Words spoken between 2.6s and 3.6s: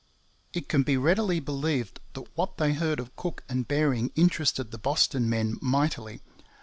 heard of Cook